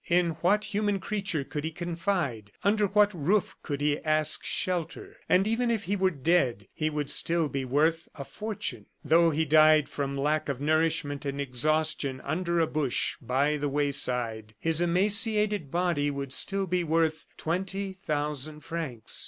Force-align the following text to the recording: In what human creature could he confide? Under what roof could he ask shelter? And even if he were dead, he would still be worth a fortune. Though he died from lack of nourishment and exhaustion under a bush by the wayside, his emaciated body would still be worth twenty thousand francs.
In 0.09 0.31
what 0.41 0.63
human 0.73 0.99
creature 0.99 1.43
could 1.43 1.63
he 1.63 1.69
confide? 1.69 2.51
Under 2.63 2.87
what 2.87 3.13
roof 3.13 3.55
could 3.61 3.81
he 3.81 3.99
ask 4.03 4.43
shelter? 4.43 5.17
And 5.29 5.45
even 5.45 5.69
if 5.69 5.83
he 5.83 5.95
were 5.95 6.09
dead, 6.09 6.67
he 6.73 6.89
would 6.89 7.11
still 7.11 7.47
be 7.47 7.65
worth 7.65 8.09
a 8.15 8.25
fortune. 8.25 8.87
Though 9.05 9.29
he 9.29 9.45
died 9.45 9.87
from 9.87 10.17
lack 10.17 10.49
of 10.49 10.59
nourishment 10.59 11.23
and 11.23 11.39
exhaustion 11.39 12.19
under 12.21 12.59
a 12.59 12.65
bush 12.65 13.17
by 13.21 13.57
the 13.57 13.69
wayside, 13.69 14.55
his 14.59 14.81
emaciated 14.81 15.69
body 15.69 16.09
would 16.09 16.33
still 16.33 16.65
be 16.65 16.83
worth 16.83 17.27
twenty 17.37 17.93
thousand 17.93 18.61
francs. 18.61 19.19